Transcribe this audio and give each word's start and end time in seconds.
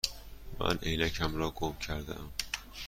من 0.59 0.77
عینکم 0.81 1.35
را 1.35 1.51
گم 1.51 1.75
کرده 1.77 2.19
ام. 2.19 2.29